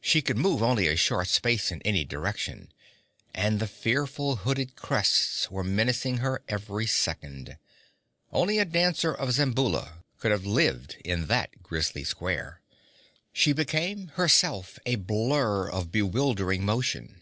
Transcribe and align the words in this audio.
She 0.00 0.22
could 0.22 0.36
move 0.38 0.60
only 0.60 0.88
a 0.88 0.96
short 0.96 1.28
space 1.28 1.70
in 1.70 1.80
any 1.82 2.04
direction, 2.04 2.72
and 3.32 3.60
the 3.60 3.68
fearful 3.68 4.38
hooded 4.42 4.74
crests 4.74 5.52
were 5.52 5.62
menacing 5.62 6.16
her 6.16 6.42
every 6.48 6.88
second. 6.88 7.58
Only 8.32 8.58
a 8.58 8.64
dancer 8.64 9.14
of 9.14 9.32
Zamboula 9.34 10.02
could 10.18 10.32
have 10.32 10.44
lived 10.44 10.96
in 11.04 11.26
that 11.28 11.62
grisly 11.62 12.02
square. 12.02 12.60
She 13.32 13.52
became, 13.52 14.08
herself, 14.18 14.80
a 14.84 14.96
blur 14.96 15.70
of 15.70 15.92
bewildering 15.92 16.64
motion. 16.64 17.20